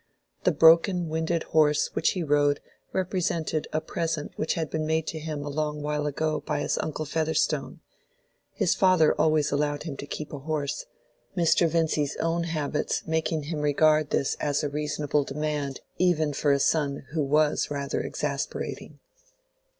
The 0.45 0.51
broken 0.51 1.09
winded 1.09 1.43
horse 1.43 1.93
which 1.93 2.13
he 2.13 2.23
rode 2.23 2.59
represented 2.91 3.67
a 3.71 3.79
present 3.79 4.31
which 4.35 4.55
had 4.55 4.67
been 4.71 4.87
made 4.87 5.05
to 5.09 5.19
him 5.19 5.45
a 5.45 5.47
long 5.47 5.83
while 5.83 6.07
ago 6.07 6.39
by 6.39 6.61
his 6.61 6.79
uncle 6.79 7.05
Featherstone: 7.05 7.81
his 8.51 8.73
father 8.73 9.13
always 9.21 9.51
allowed 9.51 9.83
him 9.83 9.95
to 9.97 10.07
keep 10.07 10.33
a 10.33 10.39
horse, 10.39 10.87
Mr. 11.37 11.69
Vincy's 11.69 12.15
own 12.15 12.45
habits 12.45 13.05
making 13.05 13.43
him 13.43 13.59
regard 13.59 14.09
this 14.09 14.33
as 14.39 14.63
a 14.63 14.69
reasonable 14.69 15.23
demand 15.23 15.81
even 15.99 16.33
for 16.33 16.51
a 16.51 16.57
son 16.57 17.05
who 17.11 17.21
was 17.21 17.69
rather 17.69 18.01
exasperating. 18.01 18.97